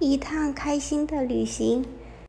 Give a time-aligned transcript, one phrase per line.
[0.00, 1.84] 一趟开心的旅行